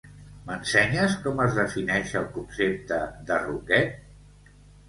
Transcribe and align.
M'ensenyes 0.45 1.17
com 1.25 1.43
es 1.43 1.53
defineix 1.59 2.15
el 2.23 2.27
concepte 2.39 2.99
de 3.29 3.41
roquet? 3.47 4.53